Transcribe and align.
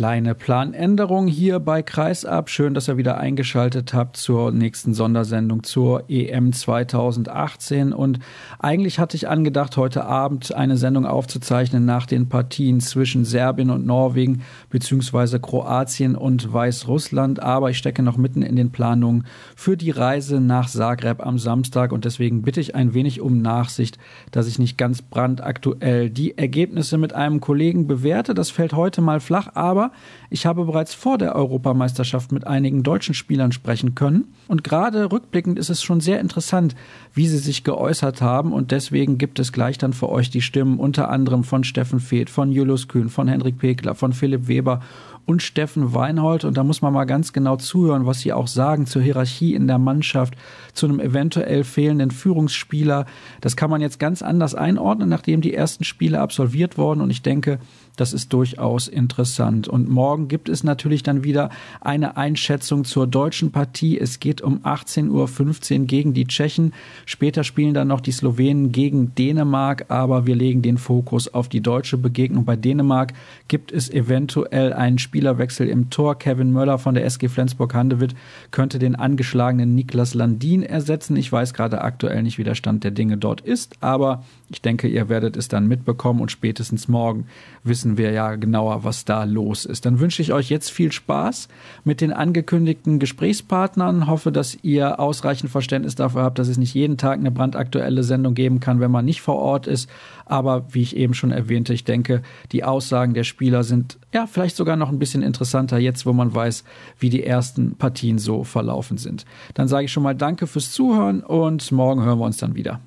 kleine 0.00 0.34
Planänderung 0.34 1.26
hier 1.26 1.60
bei 1.60 1.82
Kreisab. 1.82 2.48
Schön, 2.48 2.72
dass 2.72 2.88
ihr 2.88 2.96
wieder 2.96 3.18
eingeschaltet 3.18 3.92
habt 3.92 4.16
zur 4.16 4.50
nächsten 4.50 4.94
Sondersendung 4.94 5.62
zur 5.62 6.04
EM 6.08 6.54
2018. 6.54 7.92
Und 7.92 8.18
eigentlich 8.58 8.98
hatte 8.98 9.18
ich 9.18 9.28
angedacht, 9.28 9.76
heute 9.76 10.06
Abend 10.06 10.54
eine 10.54 10.78
Sendung 10.78 11.04
aufzuzeichnen 11.04 11.84
nach 11.84 12.06
den 12.06 12.30
Partien 12.30 12.80
zwischen 12.80 13.26
Serbien 13.26 13.68
und 13.68 13.84
Norwegen 13.84 14.40
beziehungsweise 14.70 15.38
Kroatien 15.38 16.16
und 16.16 16.50
Weißrussland. 16.50 17.42
Aber 17.42 17.68
ich 17.68 17.76
stecke 17.76 18.02
noch 18.02 18.16
mitten 18.16 18.40
in 18.40 18.56
den 18.56 18.72
Planungen 18.72 19.26
für 19.54 19.76
die 19.76 19.90
Reise 19.90 20.40
nach 20.40 20.70
Zagreb 20.70 21.20
am 21.26 21.38
Samstag 21.38 21.92
und 21.92 22.06
deswegen 22.06 22.40
bitte 22.40 22.60
ich 22.60 22.74
ein 22.74 22.94
wenig 22.94 23.20
um 23.20 23.42
Nachsicht, 23.42 23.98
dass 24.30 24.46
ich 24.46 24.58
nicht 24.58 24.78
ganz 24.78 25.02
brandaktuell 25.02 26.08
die 26.08 26.38
Ergebnisse 26.38 26.96
mit 26.96 27.12
einem 27.12 27.42
Kollegen 27.42 27.86
bewerte. 27.86 28.32
Das 28.32 28.48
fällt 28.48 28.72
heute 28.72 29.02
mal 29.02 29.20
flach 29.20 29.52
flach, 29.52 29.89
ich 30.30 30.46
habe 30.46 30.64
bereits 30.64 30.94
vor 30.94 31.18
der 31.18 31.34
Europameisterschaft 31.34 32.32
mit 32.32 32.46
einigen 32.46 32.82
deutschen 32.82 33.14
Spielern 33.14 33.52
sprechen 33.52 33.94
können. 33.94 34.32
Und 34.48 34.64
gerade 34.64 35.10
rückblickend 35.10 35.58
ist 35.58 35.70
es 35.70 35.82
schon 35.82 36.00
sehr 36.00 36.20
interessant, 36.20 36.74
wie 37.14 37.26
sie 37.26 37.38
sich 37.38 37.64
geäußert 37.64 38.22
haben. 38.22 38.52
Und 38.52 38.70
deswegen 38.70 39.18
gibt 39.18 39.38
es 39.38 39.52
gleich 39.52 39.78
dann 39.78 39.92
für 39.92 40.08
euch 40.08 40.30
die 40.30 40.42
Stimmen 40.42 40.78
unter 40.78 41.10
anderem 41.10 41.44
von 41.44 41.64
Steffen 41.64 42.00
Feeth, 42.00 42.30
von 42.30 42.52
Julius 42.52 42.88
Kühn, 42.88 43.08
von 43.08 43.28
Henrik 43.28 43.58
Pekler, 43.58 43.94
von 43.94 44.12
Philipp 44.12 44.46
Weber 44.48 44.80
und 45.26 45.42
Steffen 45.42 45.94
Weinhold. 45.94 46.44
Und 46.44 46.56
da 46.56 46.64
muss 46.64 46.82
man 46.82 46.92
mal 46.92 47.04
ganz 47.04 47.32
genau 47.32 47.56
zuhören, 47.56 48.06
was 48.06 48.20
sie 48.20 48.32
auch 48.32 48.46
sagen 48.46 48.86
zur 48.86 49.02
Hierarchie 49.02 49.54
in 49.54 49.66
der 49.66 49.78
Mannschaft, 49.78 50.34
zu 50.72 50.86
einem 50.86 51.00
eventuell 51.00 51.64
fehlenden 51.64 52.10
Führungsspieler. 52.10 53.06
Das 53.40 53.56
kann 53.56 53.70
man 53.70 53.80
jetzt 53.80 53.98
ganz 53.98 54.22
anders 54.22 54.54
einordnen, 54.54 55.08
nachdem 55.08 55.40
die 55.40 55.54
ersten 55.54 55.84
Spiele 55.84 56.20
absolviert 56.20 56.78
wurden. 56.78 57.00
Und 57.00 57.10
ich 57.10 57.22
denke, 57.22 57.58
das 57.96 58.12
ist 58.14 58.32
durchaus 58.32 58.88
interessant. 58.88 59.68
Und 59.68 59.90
morgen 59.90 60.28
gibt 60.28 60.48
es 60.48 60.64
natürlich 60.64 61.02
dann 61.02 61.22
wieder 61.22 61.50
eine 61.80 62.16
Einschätzung 62.16 62.84
zur 62.84 63.06
deutschen 63.06 63.52
Partie. 63.52 63.98
Es 63.98 64.20
geht 64.20 64.40
um 64.40 64.60
18.15 64.60 65.80
Uhr 65.80 65.86
gegen 65.86 66.14
die 66.14 66.26
Tschechen. 66.26 66.72
Später 67.04 67.44
spielen 67.44 67.74
dann 67.74 67.88
noch 67.88 68.00
die 68.00 68.12
Slowenen 68.12 68.72
gegen 68.72 69.14
Dänemark, 69.14 69.86
aber 69.88 70.26
wir 70.26 70.34
legen 70.34 70.62
den 70.62 70.78
Fokus 70.78 71.28
auf 71.28 71.48
die 71.48 71.60
deutsche 71.60 71.98
Begegnung. 71.98 72.46
Bei 72.46 72.56
Dänemark 72.56 73.12
gibt 73.48 73.70
es 73.70 73.90
eventuell 73.90 74.72
einen 74.72 74.98
Spielerwechsel 75.10 75.68
im 75.68 75.90
Tor. 75.90 76.16
Kevin 76.20 76.52
Möller 76.52 76.78
von 76.78 76.94
der 76.94 77.04
SG 77.04 77.26
Flensburg-Handewitt 77.26 78.14
könnte 78.52 78.78
den 78.78 78.94
angeschlagenen 78.94 79.74
Niklas 79.74 80.14
Landin 80.14 80.62
ersetzen. 80.62 81.16
Ich 81.16 81.32
weiß 81.32 81.52
gerade 81.52 81.80
aktuell 81.80 82.22
nicht, 82.22 82.38
wie 82.38 82.44
der 82.44 82.54
Stand 82.54 82.84
der 82.84 82.92
Dinge 82.92 83.16
dort 83.16 83.40
ist, 83.40 83.74
aber 83.80 84.22
ich 84.50 84.62
denke, 84.62 84.86
ihr 84.86 85.08
werdet 85.08 85.36
es 85.36 85.48
dann 85.48 85.66
mitbekommen 85.66 86.20
und 86.20 86.30
spätestens 86.30 86.86
morgen 86.86 87.26
wissen 87.64 87.98
wir 87.98 88.12
ja 88.12 88.36
genauer, 88.36 88.84
was 88.84 89.04
da 89.04 89.24
los 89.24 89.64
ist. 89.64 89.84
Dann 89.84 89.98
wünsche 89.98 90.22
ich 90.22 90.32
euch 90.32 90.48
jetzt 90.48 90.70
viel 90.70 90.92
Spaß 90.92 91.48
mit 91.82 92.00
den 92.00 92.12
angekündigten 92.12 93.00
Gesprächspartnern. 93.00 94.06
Hoffe, 94.06 94.30
dass 94.30 94.58
ihr 94.62 95.00
ausreichend 95.00 95.50
Verständnis 95.50 95.96
dafür 95.96 96.22
habt, 96.22 96.38
dass 96.38 96.46
es 96.46 96.56
nicht 96.56 96.74
jeden 96.74 96.98
Tag 96.98 97.18
eine 97.18 97.32
brandaktuelle 97.32 98.04
Sendung 98.04 98.34
geben 98.34 98.60
kann, 98.60 98.78
wenn 98.78 98.92
man 98.92 99.04
nicht 99.04 99.22
vor 99.22 99.36
Ort 99.36 99.66
ist. 99.66 99.90
Aber 100.24 100.66
wie 100.72 100.82
ich 100.82 100.96
eben 100.96 101.14
schon 101.14 101.32
erwähnte, 101.32 101.74
ich 101.74 101.82
denke, 101.82 102.22
die 102.52 102.62
Aussagen 102.62 103.14
der 103.14 103.24
Spieler 103.24 103.64
sind 103.64 103.98
ja 104.12 104.26
vielleicht 104.26 104.56
sogar 104.56 104.76
noch 104.76 104.88
ein 104.88 104.98
bisschen 104.98 105.22
interessanter 105.22 105.78
jetzt, 105.78 106.06
wo 106.06 106.12
man 106.12 106.34
weiß, 106.34 106.64
wie 106.98 107.10
die 107.10 107.24
ersten 107.24 107.76
Partien 107.76 108.18
so 108.18 108.44
verlaufen 108.44 108.98
sind. 108.98 109.24
Dann 109.54 109.68
sage 109.68 109.86
ich 109.86 109.92
schon 109.92 110.02
mal 110.02 110.14
Danke 110.14 110.46
fürs 110.46 110.72
Zuhören 110.72 111.22
und 111.22 111.70
morgen 111.72 112.02
hören 112.02 112.18
wir 112.18 112.26
uns 112.26 112.38
dann 112.38 112.54
wieder. 112.54 112.80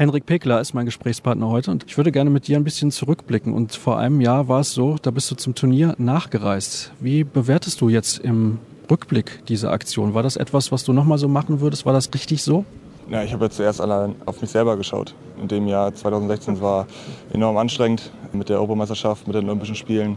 Henrik 0.00 0.24
Pekler 0.24 0.62
ist 0.62 0.72
mein 0.72 0.86
Gesprächspartner 0.86 1.48
heute 1.48 1.70
und 1.70 1.84
ich 1.86 1.98
würde 1.98 2.10
gerne 2.10 2.30
mit 2.30 2.48
dir 2.48 2.56
ein 2.56 2.64
bisschen 2.64 2.90
zurückblicken. 2.90 3.52
Und 3.52 3.74
vor 3.74 3.98
einem 3.98 4.22
Jahr 4.22 4.48
war 4.48 4.60
es 4.60 4.72
so, 4.72 4.96
da 5.02 5.10
bist 5.10 5.30
du 5.30 5.34
zum 5.34 5.54
Turnier 5.54 5.94
nachgereist. 5.98 6.92
Wie 7.00 7.22
bewertest 7.22 7.82
du 7.82 7.90
jetzt 7.90 8.18
im 8.18 8.60
Rückblick 8.90 9.44
diese 9.46 9.70
Aktion? 9.70 10.14
War 10.14 10.22
das 10.22 10.36
etwas, 10.36 10.72
was 10.72 10.84
du 10.84 10.94
nochmal 10.94 11.18
so 11.18 11.28
machen 11.28 11.60
würdest? 11.60 11.84
War 11.84 11.92
das 11.92 12.08
richtig 12.14 12.42
so? 12.42 12.64
Ja, 13.10 13.22
ich 13.22 13.32
habe 13.32 13.44
ja 13.44 13.50
zuerst 13.50 13.80
allein 13.80 14.14
auf 14.24 14.40
mich 14.40 14.50
selber 14.50 14.76
geschaut. 14.76 15.14
In 15.40 15.48
dem 15.48 15.66
Jahr 15.66 15.92
2016 15.92 16.60
war 16.60 16.86
enorm 17.32 17.56
anstrengend 17.56 18.12
mit 18.32 18.48
der 18.48 18.56
Europameisterschaft, 18.56 19.26
mit 19.26 19.36
den 19.36 19.48
Olympischen 19.48 19.74
Spielen. 19.74 20.16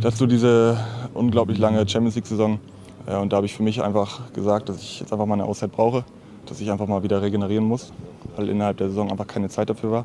Dazu 0.00 0.26
diese 0.26 0.78
unglaublich 1.14 1.58
lange 1.58 1.86
Champions 1.88 2.14
League-Saison. 2.14 2.60
Und 3.06 3.32
da 3.32 3.36
habe 3.36 3.46
ich 3.46 3.54
für 3.54 3.62
mich 3.62 3.82
einfach 3.82 4.32
gesagt, 4.32 4.68
dass 4.68 4.80
ich 4.80 5.00
jetzt 5.00 5.12
einfach 5.12 5.26
mal 5.26 5.34
eine 5.34 5.44
Auszeit 5.44 5.72
brauche, 5.72 6.04
dass 6.46 6.60
ich 6.60 6.70
einfach 6.70 6.86
mal 6.86 7.02
wieder 7.02 7.20
regenerieren 7.20 7.64
muss 7.64 7.92
weil 8.38 8.48
innerhalb 8.48 8.76
der 8.76 8.88
Saison 8.88 9.10
einfach 9.10 9.26
keine 9.26 9.48
Zeit 9.48 9.68
dafür 9.68 9.90
war. 9.90 10.04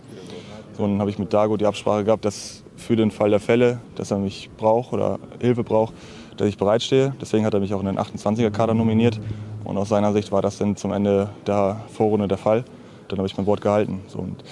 So, 0.75 0.87
dann 0.87 0.99
habe 0.99 1.09
ich 1.11 1.19
mit 1.19 1.31
Dago 1.31 1.55
die 1.55 1.67
Absprache 1.67 2.03
gehabt, 2.03 2.25
dass 2.25 2.63
für 2.75 2.95
den 2.95 3.11
Fall 3.11 3.29
der 3.29 3.39
Fälle, 3.39 3.79
dass 3.95 4.09
er 4.09 4.17
mich 4.17 4.49
braucht 4.57 4.91
oder 4.91 5.19
Hilfe 5.39 5.63
braucht, 5.63 5.93
dass 6.37 6.47
ich 6.47 6.57
bereitstehe. 6.57 7.13
Deswegen 7.21 7.45
hat 7.45 7.53
er 7.53 7.59
mich 7.59 7.73
auch 7.75 7.79
in 7.79 7.85
den 7.85 7.99
28er-Kader 7.99 8.73
nominiert. 8.73 9.19
Und 9.63 9.77
aus 9.77 9.89
seiner 9.89 10.13
Sicht 10.13 10.31
war 10.31 10.41
das 10.41 10.57
dann 10.57 10.75
zum 10.75 10.91
Ende 10.91 11.29
der 11.47 11.81
Vorrunde 11.93 12.27
der 12.27 12.37
Fall. 12.37 12.63
Dann 13.07 13.19
habe 13.19 13.27
ich 13.27 13.37
mein 13.37 13.45
Wort 13.45 13.61
gehalten. 13.61 14.01
So, 14.07 14.19
und 14.19 14.43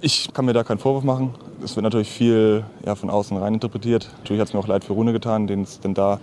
ich 0.00 0.28
kann 0.32 0.44
mir 0.44 0.52
da 0.52 0.64
keinen 0.64 0.78
Vorwurf 0.78 1.04
machen. 1.04 1.34
Es 1.62 1.76
wird 1.76 1.84
natürlich 1.84 2.10
viel 2.10 2.64
ja, 2.84 2.94
von 2.94 3.10
außen 3.10 3.36
rein 3.36 3.54
interpretiert. 3.54 4.08
Natürlich 4.18 4.40
hat 4.40 4.48
es 4.48 4.54
mir 4.54 4.60
auch 4.60 4.68
leid 4.68 4.84
für 4.84 4.92
Rune 4.92 5.12
getan, 5.12 5.46
den 5.46 5.62
es 5.62 5.80
denn 5.80 5.94
da 5.94 6.20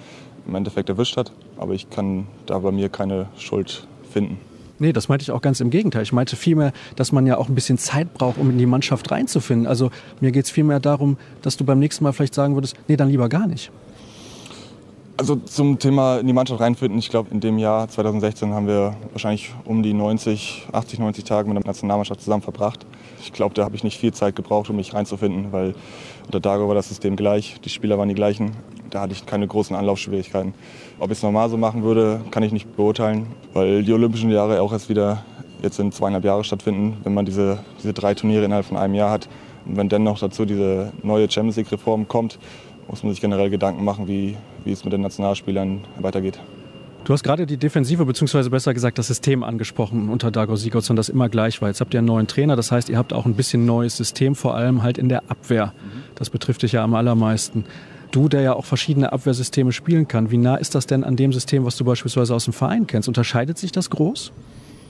im 0.47 0.55
Endeffekt 0.55 0.89
erwischt 0.89 1.17
hat. 1.17 1.31
Aber 1.57 1.73
ich 1.73 1.89
kann 1.89 2.27
da 2.45 2.59
bei 2.59 2.71
mir 2.71 2.89
keine 2.89 3.27
Schuld 3.37 3.87
finden. 4.11 4.39
Nee, 4.79 4.93
das 4.93 5.09
meinte 5.09 5.21
ich 5.21 5.31
auch 5.31 5.41
ganz 5.41 5.59
im 5.59 5.69
Gegenteil. 5.69 6.01
Ich 6.01 6.11
meinte 6.11 6.35
vielmehr, 6.35 6.73
dass 6.95 7.11
man 7.11 7.27
ja 7.27 7.37
auch 7.37 7.47
ein 7.47 7.53
bisschen 7.53 7.77
Zeit 7.77 8.15
braucht, 8.15 8.39
um 8.39 8.49
in 8.49 8.57
die 8.57 8.65
Mannschaft 8.65 9.11
reinzufinden. 9.11 9.67
Also 9.67 9.91
mir 10.21 10.31
geht 10.31 10.45
es 10.45 10.51
vielmehr 10.51 10.79
darum, 10.79 11.17
dass 11.43 11.55
du 11.55 11.63
beim 11.63 11.77
nächsten 11.77 12.03
Mal 12.03 12.13
vielleicht 12.13 12.33
sagen 12.33 12.55
würdest, 12.55 12.75
nee, 12.87 12.97
dann 12.97 13.09
lieber 13.09 13.29
gar 13.29 13.45
nicht. 13.45 13.71
Also 15.21 15.35
zum 15.35 15.77
Thema 15.77 16.17
in 16.17 16.25
die 16.25 16.33
Mannschaft 16.33 16.59
reinfinden, 16.61 16.97
ich 16.97 17.11
glaube, 17.11 17.29
in 17.29 17.39
dem 17.39 17.59
Jahr 17.59 17.87
2016 17.87 18.55
haben 18.55 18.65
wir 18.65 18.95
wahrscheinlich 19.11 19.53
um 19.65 19.83
die 19.83 19.93
90, 19.93 20.69
80, 20.71 20.97
90 20.97 21.23
Tage 21.25 21.47
mit 21.47 21.55
der 21.55 21.63
Nationalmannschaft 21.63 22.21
zusammen 22.21 22.41
verbracht. 22.41 22.87
Ich 23.21 23.31
glaube, 23.31 23.53
da 23.53 23.63
habe 23.63 23.75
ich 23.75 23.83
nicht 23.83 23.99
viel 23.99 24.11
Zeit 24.15 24.35
gebraucht, 24.35 24.71
um 24.71 24.77
mich 24.77 24.95
reinzufinden, 24.95 25.51
weil 25.51 25.75
unter 26.25 26.39
Dago 26.39 26.67
war 26.67 26.73
das 26.73 26.89
System 26.89 27.15
gleich, 27.15 27.61
die 27.63 27.69
Spieler 27.69 27.99
waren 27.99 28.09
die 28.09 28.15
gleichen. 28.15 28.53
Da 28.89 29.01
hatte 29.01 29.13
ich 29.13 29.27
keine 29.27 29.45
großen 29.45 29.75
Anlaufschwierigkeiten. 29.75 30.55
Ob 30.97 31.11
ich 31.11 31.19
es 31.19 31.23
normal 31.23 31.51
so 31.51 31.57
machen 31.57 31.83
würde, 31.83 32.21
kann 32.31 32.41
ich 32.41 32.51
nicht 32.51 32.75
beurteilen, 32.75 33.27
weil 33.53 33.83
die 33.83 33.93
Olympischen 33.93 34.31
Jahre 34.31 34.59
auch 34.59 34.73
erst 34.73 34.89
wieder 34.89 35.23
jetzt 35.61 35.79
in 35.79 35.91
zweieinhalb 35.91 36.25
Jahre 36.25 36.43
stattfinden, 36.43 36.97
wenn 37.03 37.13
man 37.13 37.25
diese, 37.25 37.59
diese 37.77 37.93
drei 37.93 38.15
Turniere 38.15 38.45
innerhalb 38.45 38.65
von 38.65 38.75
einem 38.75 38.95
Jahr 38.95 39.11
hat. 39.11 39.29
Und 39.67 39.77
wenn 39.77 39.87
dann 39.87 40.01
noch 40.01 40.17
dazu 40.17 40.45
diese 40.45 40.91
neue 41.03 41.29
Champions 41.29 41.57
League-Reform 41.57 42.07
kommt, 42.07 42.39
muss 42.87 43.03
man 43.03 43.11
sich 43.11 43.21
generell 43.21 43.51
Gedanken 43.51 43.83
machen, 43.83 44.07
wie, 44.07 44.35
wie 44.63 44.71
es 44.71 44.83
mit 44.83 44.93
den 44.93 45.01
Nationalspielern 45.01 45.81
weitergeht. 45.99 46.39
Du 47.03 47.13
hast 47.13 47.23
gerade 47.23 47.47
die 47.47 47.57
Defensive, 47.57 48.05
beziehungsweise 48.05 48.51
besser 48.51 48.75
gesagt 48.75 48.99
das 48.99 49.07
System 49.07 49.43
angesprochen 49.43 50.09
unter 50.09 50.29
Dago 50.29 50.55
Sigurdsson, 50.55 50.95
das 50.95 51.09
immer 51.09 51.29
gleich 51.29 51.59
war. 51.59 51.67
Jetzt 51.67 51.81
habt 51.81 51.93
ihr 51.95 51.97
einen 51.97 52.07
neuen 52.07 52.27
Trainer, 52.27 52.55
das 52.55 52.71
heißt, 52.71 52.89
ihr 52.89 52.97
habt 52.97 53.11
auch 53.11 53.25
ein 53.25 53.33
bisschen 53.33 53.65
neues 53.65 53.97
System, 53.97 54.35
vor 54.35 54.55
allem 54.55 54.83
halt 54.83 54.99
in 54.99 55.09
der 55.09 55.23
Abwehr. 55.27 55.73
Das 56.13 56.29
betrifft 56.29 56.61
dich 56.61 56.73
ja 56.73 56.83
am 56.83 56.93
allermeisten. 56.93 57.65
Du, 58.11 58.29
der 58.29 58.41
ja 58.41 58.53
auch 58.53 58.65
verschiedene 58.65 59.11
Abwehrsysteme 59.13 59.71
spielen 59.71 60.07
kann, 60.07 60.29
wie 60.29 60.37
nah 60.37 60.57
ist 60.57 60.75
das 60.75 60.85
denn 60.85 61.03
an 61.03 61.15
dem 61.15 61.33
System, 61.33 61.65
was 61.65 61.75
du 61.75 61.85
beispielsweise 61.85 62.35
aus 62.35 62.43
dem 62.43 62.53
Verein 62.53 62.85
kennst? 62.85 63.07
Unterscheidet 63.07 63.57
sich 63.57 63.71
das 63.71 63.89
groß? 63.89 64.31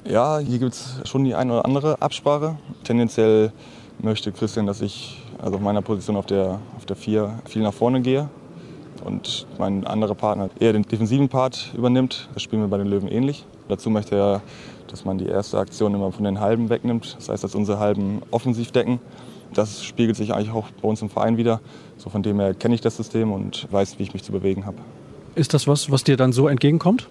Ja, 0.03 0.39
hier 0.39 0.59
gibt 0.59 0.73
es 0.73 0.99
schon 1.05 1.23
die 1.23 1.33
eine 1.33 1.53
oder 1.53 1.65
andere 1.65 2.01
Absprache. 2.01 2.57
Tendenziell 2.83 3.53
möchte 3.99 4.31
Christian, 4.31 4.65
dass 4.65 4.81
ich 4.81 5.21
also 5.41 5.55
auf 5.55 5.61
meiner 5.61 5.81
Position 5.81 6.17
auf 6.17 6.25
der, 6.25 6.59
auf 6.75 6.85
der 6.85 6.95
4 6.95 7.39
viel 7.45 7.61
nach 7.61 7.73
vorne 7.73 8.01
gehe 8.01 8.27
und 9.03 9.47
mein 9.57 9.85
anderer 9.85 10.15
Partner 10.15 10.49
eher 10.59 10.73
den 10.73 10.83
defensiven 10.83 11.29
Part 11.29 11.71
übernimmt. 11.75 12.29
Das 12.33 12.43
spielen 12.43 12.61
wir 12.61 12.69
bei 12.69 12.77
den 12.77 12.87
Löwen 12.87 13.07
ähnlich. 13.07 13.45
Dazu 13.67 13.89
möchte 13.89 14.15
er, 14.15 14.41
dass 14.87 15.05
man 15.05 15.17
die 15.17 15.27
erste 15.27 15.57
Aktion 15.57 15.93
immer 15.93 16.11
von 16.11 16.23
den 16.23 16.39
Halben 16.39 16.69
wegnimmt. 16.69 17.15
Das 17.17 17.29
heißt, 17.29 17.43
dass 17.43 17.55
unsere 17.55 17.79
Halben 17.79 18.21
offensiv 18.31 18.71
decken. 18.71 18.99
Das 19.53 19.83
spiegelt 19.83 20.15
sich 20.17 20.33
eigentlich 20.33 20.51
auch 20.51 20.67
bei 20.81 20.87
uns 20.87 21.01
im 21.01 21.09
Verein 21.09 21.37
wieder. 21.37 21.59
So 21.97 22.09
von 22.09 22.23
dem 22.23 22.39
her 22.39 22.53
kenne 22.53 22.75
ich 22.75 22.81
das 22.81 22.97
System 22.97 23.31
und 23.31 23.67
weiß, 23.71 23.99
wie 23.99 24.03
ich 24.03 24.13
mich 24.13 24.23
zu 24.23 24.31
bewegen 24.31 24.65
habe. 24.65 24.77
Ist 25.35 25.53
das 25.53 25.67
was, 25.67 25.91
was 25.91 26.03
dir 26.03 26.17
dann 26.17 26.33
so 26.33 26.47
entgegenkommt? 26.47 27.07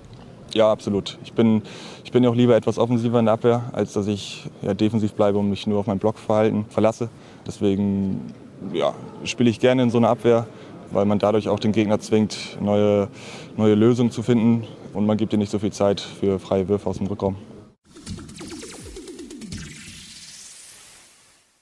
Ja, 0.55 0.71
absolut. 0.71 1.19
Ich 1.25 1.33
bin, 1.33 1.63
ich 2.05 2.11
bin 2.11 2.25
ja 2.25 2.31
auch 2.31 2.35
lieber 2.35 2.57
etwas 2.57 2.79
offensiver 2.79 3.19
in 3.19 3.27
der 3.27 3.35
Abwehr, 3.35 3.65
als 3.73 3.93
dass 3.93 4.07
ich 4.07 4.49
ja, 4.63 4.75
defensiv 4.75 5.13
bleibe 5.13 5.39
und 5.39 5.49
mich 5.49 5.67
nur 5.67 5.79
auf 5.79 5.87
mein 5.87 5.99
Blockverhalten 5.99 6.65
verlasse. 6.69 7.09
Deswegen 7.47 8.33
ja, 8.73 8.93
spiele 9.25 9.49
ich 9.49 9.61
gerne 9.61 9.83
in 9.83 9.91
so 9.91 9.99
einer 9.99 10.09
Abwehr, 10.09 10.47
weil 10.93 11.05
man 11.05 11.19
dadurch 11.19 11.49
auch 11.49 11.61
den 11.61 11.73
Gegner 11.73 12.01
zwingt, 12.01 12.59
neue, 12.61 13.09
neue 13.57 13.75
Lösungen 13.75 14.11
zu 14.11 14.23
finden 14.23 14.65
und 14.93 15.07
man 15.07 15.17
gibt 15.17 15.33
ihm 15.33 15.39
nicht 15.39 15.51
so 15.51 15.59
viel 15.59 15.73
Zeit 15.73 16.01
für 16.01 16.39
freie 16.39 16.69
Würfe 16.69 16.89
aus 16.89 16.99
dem 16.99 17.07
Rückraum. 17.07 17.37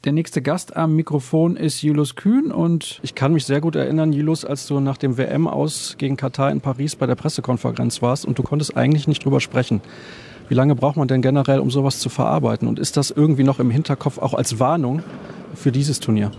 Der 0.05 0.13
nächste 0.13 0.41
Gast 0.41 0.77
am 0.77 0.95
Mikrofon 0.95 1.57
ist 1.57 1.83
Julius 1.83 2.15
Kühn 2.15 2.53
und 2.53 3.01
ich 3.03 3.15
kann 3.17 3.33
mich 3.33 3.45
sehr 3.45 3.61
gut 3.61 3.75
erinnern, 3.75 4.13
Julius, 4.13 4.45
als 4.45 4.67
du 4.67 4.79
nach 4.79 4.97
dem 4.97 5.19
WM 5.19 5.49
aus 5.49 5.97
gegen 5.99 6.17
Katar 6.17 6.53
in 6.53 6.61
Paris 6.61 6.95
bei 6.95 7.07
der 7.07 7.17
Pressekonferenz 7.17 8.01
warst 8.01 8.25
und 8.25 8.39
du 8.39 8.45
konntest 8.45 8.77
eigentlich 8.77 9.09
nicht 9.09 9.25
drüber 9.25 9.41
sprechen. 9.41 9.83
Wie 10.49 10.55
lange 10.55 10.77
braucht 10.77 10.97
man 10.97 11.09
denn 11.09 11.21
generell, 11.21 11.59
um 11.59 11.71
sowas 11.71 11.99
zu 11.99 12.09
verarbeiten? 12.09 12.69
Und 12.69 12.79
ist 12.79 12.97
das 12.97 13.11
irgendwie 13.11 13.45
noch 13.45 13.59
im 13.59 13.71
Hinterkopf 13.71 14.19
auch 14.19 14.35
als 14.35 14.61
Warnung 14.61 15.03
für 15.55 15.73
dieses 15.73 16.01
Turnier? 16.01 16.31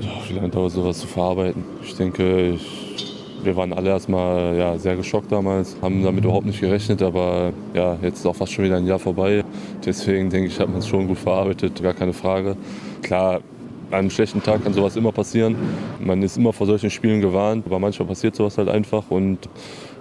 Ja, 0.00 0.10
wie 0.28 0.34
lange 0.34 0.48
dauert 0.48 0.70
sowas 0.70 0.98
zu 0.98 1.08
verarbeiten? 1.08 1.64
Ich 1.82 1.96
denke, 1.96 2.50
ich, 2.50 3.14
wir 3.42 3.56
waren 3.56 3.72
alle 3.72 3.90
erstmal 3.90 4.56
ja, 4.56 4.78
sehr 4.78 4.94
geschockt 4.94 5.32
damals, 5.32 5.76
haben 5.82 6.04
damit 6.04 6.24
überhaupt 6.24 6.46
nicht 6.46 6.60
gerechnet, 6.60 7.02
aber 7.02 7.52
ja, 7.74 7.96
jetzt 8.00 8.20
ist 8.20 8.26
auch 8.26 8.36
fast 8.36 8.52
schon 8.52 8.64
wieder 8.64 8.76
ein 8.76 8.86
Jahr 8.86 9.00
vorbei. 9.00 9.44
Deswegen 9.84 10.30
denke 10.30 10.48
ich, 10.48 10.60
hat 10.60 10.68
man 10.68 10.78
es 10.78 10.86
schon 10.86 11.08
gut 11.08 11.18
verarbeitet, 11.18 11.82
gar 11.82 11.94
keine 11.94 12.12
Frage. 12.12 12.56
Klar, 13.02 13.40
an 13.90 13.98
einem 13.98 14.10
schlechten 14.10 14.40
Tag 14.40 14.62
kann 14.62 14.72
sowas 14.72 14.94
immer 14.94 15.10
passieren. 15.10 15.56
Man 15.98 16.22
ist 16.22 16.36
immer 16.36 16.52
vor 16.52 16.66
solchen 16.68 16.90
Spielen 16.90 17.20
gewarnt, 17.20 17.66
aber 17.66 17.80
manchmal 17.80 18.06
passiert 18.06 18.36
sowas 18.36 18.56
halt 18.56 18.68
einfach 18.68 19.04
und 19.08 19.48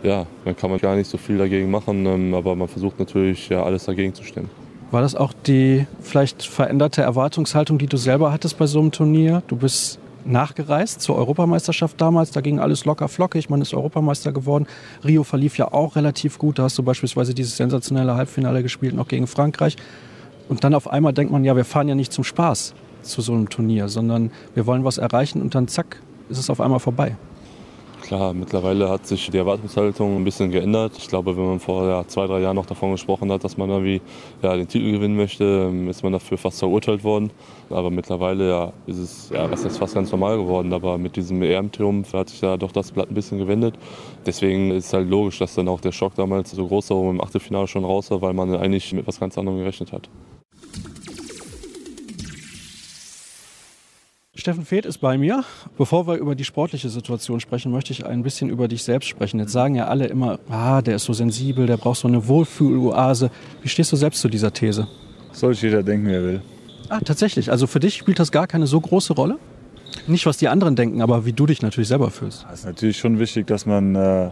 ja, 0.03 0.27
dann 0.45 0.55
kann 0.55 0.69
man 0.69 0.79
gar 0.79 0.95
nicht 0.95 1.09
so 1.09 1.17
viel 1.17 1.39
dagegen 1.39 1.71
machen, 1.71 2.05
ähm, 2.05 2.35
aber 2.35 2.55
man 2.55 2.67
versucht 2.67 2.99
natürlich 2.99 3.49
ja 3.49 3.63
alles 3.63 3.85
dagegen 3.85 4.13
zu 4.13 4.23
stemmen. 4.23 4.66
War 4.89 5.01
das 5.01 5.15
auch 5.15 5.33
die 5.33 5.85
vielleicht 5.99 6.43
veränderte 6.43 7.01
Erwartungshaltung, 7.01 7.77
die 7.77 7.87
du 7.87 7.97
selber 7.97 8.31
hattest 8.31 8.57
bei 8.57 8.67
so 8.67 8.79
einem 8.79 8.91
Turnier? 8.91 9.43
Du 9.47 9.57
bist 9.57 9.99
nachgereist 10.23 11.01
zur 11.01 11.17
Europameisterschaft 11.17 11.99
damals, 11.99 12.31
da 12.31 12.39
ging 12.39 12.59
alles 12.59 12.85
locker 12.85 13.09
flockig, 13.09 13.49
man 13.49 13.61
ist 13.61 13.73
Europameister 13.73 14.31
geworden. 14.31 14.65
Rio 15.03 15.23
verlief 15.23 15.57
ja 15.57 15.73
auch 15.73 15.97
relativ 15.97 16.37
gut, 16.37 16.59
da 16.59 16.63
hast 16.63 16.77
du 16.77 16.83
beispielsweise 16.83 17.33
dieses 17.33 17.57
sensationelle 17.57 18.15
Halbfinale 18.15 18.63
gespielt, 18.63 18.95
noch 18.95 19.09
gegen 19.09 19.27
Frankreich. 19.27 19.75
Und 20.47 20.63
dann 20.63 20.73
auf 20.73 20.89
einmal 20.89 21.11
denkt 21.11 21.33
man, 21.33 21.43
ja, 21.43 21.55
wir 21.57 21.65
fahren 21.65 21.89
ja 21.89 21.95
nicht 21.95 22.13
zum 22.13 22.23
Spaß 22.23 22.73
zu 23.01 23.21
so 23.21 23.33
einem 23.33 23.49
Turnier, 23.49 23.89
sondern 23.89 24.31
wir 24.55 24.65
wollen 24.65 24.85
was 24.85 24.97
erreichen 24.97 25.41
und 25.41 25.53
dann 25.53 25.67
zack, 25.67 26.01
ist 26.29 26.37
es 26.37 26.49
auf 26.49 26.61
einmal 26.61 26.79
vorbei. 26.79 27.17
Klar, 28.07 28.33
mittlerweile 28.33 28.87
hat 28.87 29.05
sich 29.05 29.29
die 29.29 29.37
Erwartungshaltung 29.37 30.15
ein 30.15 30.23
bisschen 30.23 30.49
geändert. 30.49 30.93
Ich 30.97 31.09
glaube, 31.09 31.35
wenn 31.35 31.45
man 31.45 31.59
vor 31.59 31.85
ja, 31.89 32.07
zwei, 32.07 32.25
drei 32.25 32.39
Jahren 32.39 32.55
noch 32.55 32.65
davon 32.65 32.91
gesprochen 32.91 33.29
hat, 33.33 33.43
dass 33.43 33.57
man 33.57 33.69
irgendwie 33.69 33.99
ja, 34.41 34.55
den 34.55 34.65
Titel 34.65 34.93
gewinnen 34.93 35.17
möchte, 35.17 35.67
ähm, 35.69 35.89
ist 35.89 36.03
man 36.03 36.13
dafür 36.13 36.37
fast 36.37 36.59
verurteilt 36.59 37.03
worden. 37.03 37.31
Aber 37.69 37.91
mittlerweile 37.91 38.49
ja, 38.49 38.73
ist 38.85 38.99
es 38.99 39.29
ja, 39.29 39.51
was 39.51 39.65
ist 39.65 39.77
fast 39.77 39.93
ganz 39.93 40.09
normal 40.09 40.37
geworden. 40.37 40.71
Aber 40.71 40.97
mit 40.97 41.17
diesem 41.17 41.41
EM-Triumph 41.41 42.13
hat 42.13 42.29
sich 42.29 42.39
ja 42.39 42.55
doch 42.55 42.71
das 42.71 42.93
Blatt 42.93 43.11
ein 43.11 43.13
bisschen 43.13 43.39
gewendet. 43.39 43.75
Deswegen 44.25 44.71
ist 44.71 44.85
es 44.85 44.93
halt 44.93 45.09
logisch, 45.09 45.39
dass 45.39 45.55
dann 45.55 45.67
auch 45.67 45.81
der 45.81 45.91
Schock 45.91 46.15
damals 46.15 46.51
so 46.51 46.65
groß 46.65 46.91
war, 46.91 46.97
wo 46.99 47.03
man 47.07 47.15
im 47.15 47.21
Achtelfinale 47.21 47.67
schon 47.67 47.83
raus 47.83 48.09
war, 48.09 48.21
weil 48.21 48.33
man 48.33 48.55
eigentlich 48.55 48.93
mit 48.93 49.05
was 49.05 49.19
ganz 49.19 49.37
anderem 49.37 49.57
gerechnet 49.57 49.91
hat. 49.91 50.07
Steffen 54.47 54.63
Feeth 54.63 54.85
ist 54.85 54.99
bei 54.99 55.17
mir. 55.17 55.43
Bevor 55.77 56.07
wir 56.07 56.15
über 56.15 56.33
die 56.33 56.45
sportliche 56.45 56.87
Situation 56.87 57.41
sprechen, 57.41 57.69
möchte 57.69 57.91
ich 57.91 58.05
ein 58.05 58.23
bisschen 58.23 58.47
über 58.47 58.69
dich 58.69 58.81
selbst 58.81 59.09
sprechen. 59.09 59.41
Jetzt 59.41 59.51
sagen 59.51 59.75
ja 59.75 59.87
alle 59.87 60.07
immer, 60.07 60.39
ah, 60.47 60.81
der 60.81 60.95
ist 60.95 61.03
so 61.03 61.11
sensibel, 61.11 61.67
der 61.67 61.75
braucht 61.75 61.99
so 61.99 62.07
eine 62.07 62.29
Wohlfühloase. 62.29 63.29
Wie 63.61 63.67
stehst 63.67 63.91
du 63.91 63.97
selbst 63.97 64.21
zu 64.21 64.29
dieser 64.29 64.53
These? 64.53 64.87
Soll 65.33 65.51
jeder 65.51 65.83
denken, 65.83 66.07
wie 66.07 66.13
er 66.13 66.23
will. 66.23 66.41
Ah, 66.87 67.01
tatsächlich. 67.01 67.51
Also 67.51 67.67
für 67.67 67.81
dich 67.81 67.95
spielt 67.95 68.19
das 68.19 68.31
gar 68.31 68.47
keine 68.47 68.67
so 68.67 68.79
große 68.79 69.11
Rolle? 69.11 69.37
Nicht, 70.07 70.25
was 70.25 70.37
die 70.37 70.47
anderen 70.47 70.77
denken, 70.77 71.01
aber 71.01 71.25
wie 71.25 71.33
du 71.33 71.45
dich 71.45 71.61
natürlich 71.61 71.89
selber 71.89 72.09
fühlst. 72.09 72.45
Es 72.49 72.59
ist 72.59 72.65
natürlich 72.67 72.99
schon 72.99 73.19
wichtig, 73.19 73.47
dass 73.47 73.65
man 73.65 73.95
äh, 73.95 74.29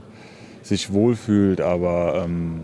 sich 0.61 0.93
wohlfühlt, 0.93 1.59
aber 1.59 2.23
ähm, 2.23 2.61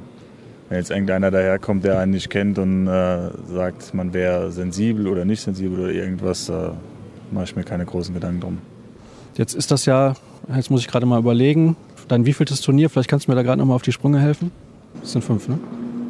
wenn 0.70 0.78
jetzt 0.78 0.90
irgendeiner 0.90 1.32
daherkommt, 1.32 1.84
der 1.84 2.00
einen 2.00 2.14
nicht 2.14 2.30
kennt 2.30 2.58
und 2.58 2.88
äh, 2.88 3.30
sagt, 3.50 3.94
man 3.94 4.14
wäre 4.14 4.54
sensibel 4.54 5.10
oder 5.10 5.26
nicht 5.26 5.42
sensibel 5.42 5.82
oder 5.82 5.92
irgendwas, 5.92 6.48
äh, 6.48 6.70
mache 7.32 7.46
ich 7.46 7.56
mir 7.56 7.64
keine 7.64 7.86
großen 7.86 8.14
Gedanken 8.14 8.42
drum. 8.42 8.58
Jetzt 9.36 9.54
ist 9.54 9.72
das 9.72 9.86
ja, 9.86 10.14
jetzt 10.56 10.70
muss 10.70 10.82
ich 10.82 10.88
gerade 10.88 11.06
mal 11.06 11.20
überlegen, 11.20 11.76
dein 12.08 12.26
wievieltes 12.26 12.62
Turnier, 12.62 12.90
vielleicht 12.90 13.10
kannst 13.10 13.28
du 13.28 13.32
mir 13.32 13.36
da 13.36 13.44
gerade 13.44 13.60
nochmal 13.60 13.76
auf 13.76 13.82
die 13.82 13.92
Sprünge 13.92 14.20
helfen. 14.20 14.52
Das 15.00 15.14
sind 15.14 15.24
fünf, 15.24 15.48
ne? 15.48 15.58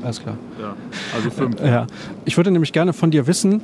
Alles 0.03 0.21
klar. 0.21 0.37
Ja, 0.59 0.75
also 1.15 1.29
fünf. 1.29 1.61
Ja. 1.61 1.85
Ich 2.25 2.37
würde 2.37 2.51
nämlich 2.51 2.73
gerne 2.73 2.93
von 2.93 3.11
dir 3.11 3.27
wissen, 3.27 3.61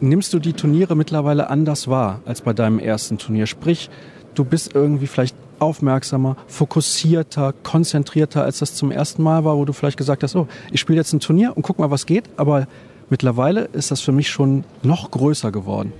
nimmst 0.00 0.32
du 0.32 0.38
die 0.38 0.52
Turniere 0.52 0.96
mittlerweile 0.96 1.48
anders 1.48 1.88
wahr 1.88 2.20
als 2.24 2.40
bei 2.40 2.52
deinem 2.52 2.78
ersten 2.80 3.18
Turnier? 3.18 3.46
Sprich, 3.46 3.88
du 4.34 4.44
bist 4.44 4.74
irgendwie 4.74 5.06
vielleicht 5.06 5.36
aufmerksamer, 5.60 6.36
fokussierter, 6.48 7.52
konzentrierter, 7.62 8.42
als 8.42 8.58
das 8.58 8.74
zum 8.74 8.90
ersten 8.90 9.22
Mal 9.22 9.44
war, 9.44 9.56
wo 9.56 9.64
du 9.64 9.72
vielleicht 9.72 9.98
gesagt 9.98 10.22
hast, 10.22 10.34
oh, 10.34 10.48
ich 10.72 10.80
spiele 10.80 10.98
jetzt 10.98 11.12
ein 11.12 11.20
Turnier 11.20 11.56
und 11.56 11.62
guck 11.62 11.78
mal, 11.78 11.90
was 11.90 12.06
geht. 12.06 12.24
Aber 12.36 12.66
mittlerweile 13.10 13.68
ist 13.72 13.90
das 13.90 14.00
für 14.00 14.12
mich 14.12 14.30
schon 14.30 14.64
noch 14.82 15.10
größer 15.10 15.52
geworden. 15.52 15.92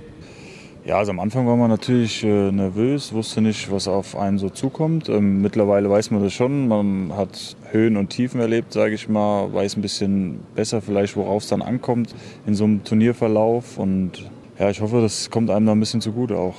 Ja, 0.91 0.97
also 0.97 1.11
am 1.11 1.21
Anfang 1.21 1.47
war 1.47 1.55
man 1.55 1.69
natürlich 1.69 2.21
äh, 2.21 2.51
nervös, 2.51 3.13
wusste 3.13 3.39
nicht, 3.39 3.71
was 3.71 3.87
auf 3.87 4.17
einen 4.17 4.37
so 4.39 4.49
zukommt. 4.49 5.07
Ähm, 5.07 5.41
mittlerweile 5.41 5.89
weiß 5.89 6.11
man 6.11 6.21
das 6.21 6.33
schon. 6.33 6.67
Man 6.67 7.15
hat 7.15 7.55
Höhen 7.71 7.95
und 7.95 8.09
Tiefen 8.09 8.41
erlebt, 8.41 8.73
sage 8.73 8.95
ich 8.95 9.07
mal, 9.07 9.53
weiß 9.53 9.77
ein 9.77 9.81
bisschen 9.81 10.41
besser 10.53 10.81
vielleicht, 10.81 11.15
worauf 11.15 11.43
es 11.43 11.47
dann 11.47 11.61
ankommt 11.61 12.13
in 12.45 12.55
so 12.55 12.65
einem 12.65 12.83
Turnierverlauf. 12.83 13.77
Und 13.77 14.29
ja, 14.59 14.69
ich 14.69 14.81
hoffe, 14.81 14.99
das 14.99 15.29
kommt 15.29 15.49
einem 15.49 15.65
da 15.65 15.71
ein 15.71 15.79
bisschen 15.79 16.01
zugute 16.01 16.35
auch. 16.35 16.55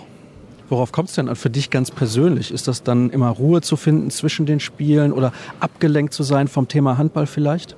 Worauf 0.70 0.92
kommt 0.92 1.10
es 1.10 1.14
denn 1.14 1.36
für 1.36 1.50
dich 1.50 1.68
ganz 1.68 1.90
persönlich? 1.90 2.52
Ist 2.52 2.68
das 2.68 2.82
dann 2.82 3.10
immer 3.10 3.28
Ruhe 3.28 3.60
zu 3.60 3.76
finden 3.76 4.10
zwischen 4.10 4.46
den 4.46 4.60
Spielen 4.60 5.12
oder 5.12 5.34
abgelenkt 5.60 6.14
zu 6.14 6.22
sein 6.22 6.48
vom 6.48 6.68
Thema 6.68 6.96
Handball 6.96 7.26
vielleicht? 7.26 7.76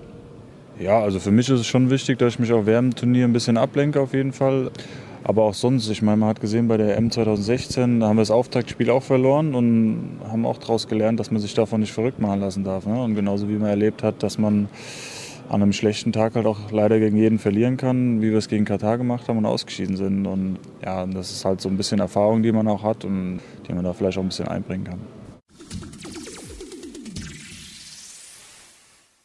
Ja, 0.79 1.01
also 1.01 1.19
für 1.19 1.33
mich 1.33 1.49
ist 1.49 1.59
es 1.59 1.67
schon 1.67 1.91
wichtig, 1.91 2.21
dass 2.21 2.35
ich 2.35 2.39
mich 2.39 2.53
auch 2.53 2.65
während 2.65 2.95
dem 2.95 2.97
Turnier 2.97 3.25
ein 3.25 3.33
bisschen 3.33 3.56
ablenke 3.56 4.01
auf 4.01 4.15
jeden 4.15 4.33
Fall. 4.33 4.71
Aber 5.26 5.44
auch 5.44 5.55
sonst, 5.55 5.88
ich 5.88 6.03
meine, 6.03 6.19
man 6.19 6.29
hat 6.29 6.43
gesehen 6.43 6.69
bei 6.69 6.76
der 6.76 6.99
M 6.99 7.11
2016, 7.11 8.00
da 8.00 8.09
haben 8.09 8.17
wir 8.17 8.23
das 8.23 8.31
Auftaktspiel 8.31 8.91
auch 8.91 9.03
verloren 9.03 9.55
und 9.55 10.19
haben 10.31 10.44
auch 10.44 10.59
daraus 10.59 10.87
gelernt, 10.87 11.19
dass 11.19 11.31
man 11.31 11.41
sich 11.41 11.55
davon 11.55 11.81
nicht 11.81 11.93
verrückt 11.93 12.21
machen 12.21 12.41
lassen 12.41 12.62
darf. 12.62 12.85
Ne? 12.85 13.03
Und 13.03 13.15
genauso 13.15 13.49
wie 13.49 13.55
man 13.55 13.71
erlebt 13.71 14.03
hat, 14.03 14.23
dass 14.23 14.37
man 14.37 14.69
an 15.49 15.62
einem 15.62 15.73
schlechten 15.73 16.12
Tag 16.12 16.35
halt 16.35 16.44
auch 16.44 16.71
leider 16.71 16.99
gegen 16.99 17.17
jeden 17.17 17.38
verlieren 17.38 17.79
kann, 17.79 18.21
wie 18.21 18.31
wir 18.31 18.38
es 18.38 18.49
gegen 18.49 18.67
Katar 18.67 18.99
gemacht 18.99 19.26
haben 19.29 19.38
und 19.38 19.47
ausgeschieden 19.47 19.97
sind. 19.97 20.26
Und 20.26 20.59
ja, 20.85 21.06
das 21.06 21.31
ist 21.31 21.47
halt 21.47 21.62
so 21.62 21.70
ein 21.70 21.79
bisschen 21.79 22.00
Erfahrung, 22.00 22.43
die 22.43 22.53
man 22.53 22.69
auch 22.69 22.82
hat 22.82 23.06
und 23.06 23.41
die 23.67 23.73
man 23.73 23.82
da 23.82 23.94
vielleicht 23.94 24.19
auch 24.19 24.23
ein 24.23 24.29
bisschen 24.29 24.49
einbringen 24.49 24.85
kann. 24.85 25.00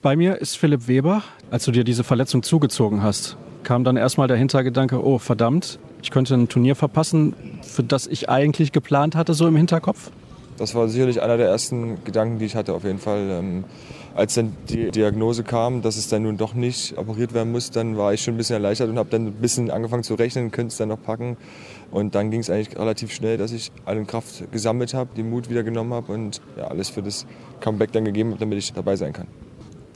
Bei 0.02 0.16
mir 0.16 0.38
ist 0.38 0.57
Philipp 0.57 0.88
Weber. 0.88 1.24
Als 1.52 1.66
du 1.66 1.72
dir 1.72 1.84
diese 1.84 2.06
Verletzung 2.06 2.42
zugezogen 2.42 3.04
hast, 3.04 3.36
kam 3.63 3.84
dann 3.84 3.98
erstmal 3.98 4.30
der 4.30 4.38
Hintergedanke, 4.38 5.04
oh 5.04 5.18
verdammt, 5.18 5.78
ich 6.01 6.12
könnte 6.12 6.36
ein 6.36 6.48
Turnier 6.48 6.75
verpassen, 6.75 7.34
für 7.62 7.84
das 7.84 8.07
ich 8.07 8.30
eigentlich 8.30 8.72
geplant 8.72 9.16
hatte, 9.16 9.34
so 9.34 9.48
im 9.48 9.56
Hinterkopf? 9.56 10.12
Das 10.57 10.75
war 10.75 10.90
sicherlich 10.90 11.22
einer 11.22 11.38
der 11.38 11.48
ersten 11.48 12.04
Gedanken, 12.04 12.40
die 12.40 12.46
ich 12.46 12.56
hatte, 12.56 12.74
auf 12.74 12.84
jeden 12.84 13.00
Fall. 13.00 13.30
Ähm, 13.30 13.63
als 14.16 14.34
dann 14.34 14.57
die 14.68 14.92
Diagnose 14.92 15.44
kam, 15.44 15.81
dass 15.81 15.96
es 15.96 16.10
dann 16.10 16.24
nun 16.24 16.36
doch 16.36 16.54
nicht 16.54 16.98
operiert 16.98 17.34
werden 17.34 17.54
muss, 17.54 17.72
dann 17.72 17.96
war 17.96 18.13
ich 18.13 18.22
schon 18.22 18.34
ein 18.34 18.38
bisschen 18.38 18.56
erleichtert 18.56 18.90
und 18.90 18.98
habe 18.98 19.10
dann 19.10 19.28
ein 19.28 19.34
bisschen 19.34 19.72
angefangen 19.72 20.04
zu 20.04 20.16
rechnen, 20.16 20.51
könnte 20.51 20.72
es 20.72 20.78
dann 20.78 20.90
noch 20.90 21.01
packen. 21.01 21.38
Und 21.92 22.16
dann 22.16 22.30
ging 22.30 22.42
es 22.42 22.50
eigentlich 22.50 22.78
relativ 22.78 23.13
schnell, 23.13 23.38
dass 23.38 23.54
ich 23.54 23.72
alle 23.86 24.04
Kraft 24.04 24.52
gesammelt 24.52 24.94
habe, 24.94 25.16
den 25.16 25.30
Mut 25.30 25.50
wieder 25.50 25.64
genommen 25.64 25.94
habe 25.94 26.12
und 26.12 26.42
ja, 26.57 26.66
alles 26.66 26.90
für 26.90 27.02
das 27.02 27.26
Comeback 27.62 27.94
dann 27.94 28.04
gegeben 28.04 28.31
habe, 28.31 28.40
damit 28.40 28.57
ich 28.57 28.74
dabei 28.74 28.97
sein 28.97 29.14
kann. 29.14 29.28